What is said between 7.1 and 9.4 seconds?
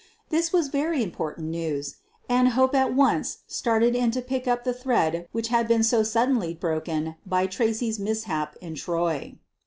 by Tracy's mishap in Troy.